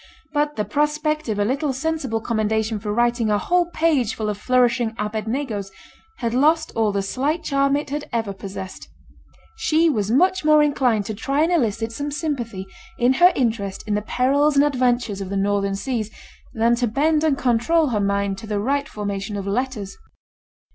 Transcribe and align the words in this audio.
But 0.33 0.55
the 0.55 0.65
prospect 0.65 1.29
of 1.29 1.37
a 1.37 1.45
little 1.45 1.73
sensible 1.73 2.21
commendation 2.21 2.79
for 2.79 2.91
writing 2.91 3.29
a 3.29 3.37
whole 3.37 3.67
page 3.69 4.15
full 4.15 4.29
of 4.29 4.37
flourishing 4.39 4.95
'Abednegos,' 4.97 5.69
had 6.17 6.33
lost 6.33 6.71
all 6.75 6.91
the 6.91 7.03
slight 7.03 7.43
charm 7.43 7.75
it 7.77 7.91
had 7.91 8.09
ever 8.11 8.33
possessed. 8.33 8.89
She 9.57 9.91
was 9.91 10.09
much 10.09 10.43
more 10.43 10.63
inclined 10.63 11.05
to 11.05 11.13
try 11.13 11.43
and 11.43 11.51
elicit 11.51 11.91
some 11.91 12.09
sympathy 12.09 12.65
in 12.97 13.13
her 13.21 13.31
interest 13.35 13.83
in 13.87 13.93
the 13.93 14.01
perils 14.01 14.55
and 14.55 14.65
adventures 14.65 15.21
of 15.21 15.29
the 15.29 15.37
northern 15.37 15.75
seas, 15.75 16.09
than 16.51 16.73
to 16.77 16.87
bend 16.87 17.23
and 17.23 17.37
control 17.37 17.89
her 17.89 18.01
mind 18.01 18.39
to 18.39 18.47
the 18.47 18.59
right 18.59 18.89
formation 18.89 19.37
of 19.37 19.45
letters. 19.45 19.95